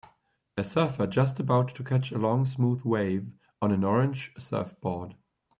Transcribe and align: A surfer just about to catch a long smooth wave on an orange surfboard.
A 0.57 0.63
surfer 0.63 1.05
just 1.05 1.39
about 1.39 1.75
to 1.75 1.83
catch 1.83 2.11
a 2.11 2.17
long 2.17 2.43
smooth 2.43 2.81
wave 2.83 3.29
on 3.61 3.71
an 3.71 3.83
orange 3.83 4.33
surfboard. 4.35 5.15